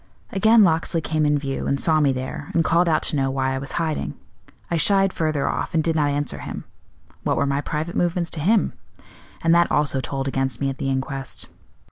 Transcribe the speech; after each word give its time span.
Again 0.31 0.63
Locksley 0.63 0.99
came 0.99 1.27
in 1.27 1.37
view 1.37 1.67
and 1.67 1.79
saw 1.79 1.99
me 1.99 2.11
there, 2.11 2.49
and 2.55 2.63
called 2.65 2.89
out 2.89 3.03
to 3.03 3.15
know 3.15 3.29
why 3.29 3.53
I 3.53 3.59
was 3.59 3.73
hiding. 3.73 4.15
I 4.71 4.75
shied 4.75 5.13
further 5.13 5.47
off, 5.47 5.75
and 5.75 5.83
did 5.83 5.95
not 5.95 6.09
answer 6.09 6.39
him 6.39 6.63
what 7.21 7.37
were 7.37 7.45
my 7.45 7.61
private 7.61 7.95
movements 7.95 8.31
to 8.31 8.39
him? 8.39 8.73
and 9.43 9.53
that 9.53 9.69
also 9.71 10.01
told 10.01 10.27
against 10.27 10.59
me 10.59 10.71
at 10.71 10.79
the 10.79 10.89
inquest. 10.89 11.49